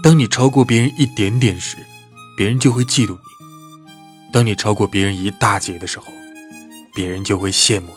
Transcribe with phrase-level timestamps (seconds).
[0.00, 1.76] 当你超过别人一点点时
[2.34, 3.18] 别人就会嫉妒你。
[4.32, 6.06] 当你超过别人一大截的时候
[6.94, 7.88] 别人就会羡慕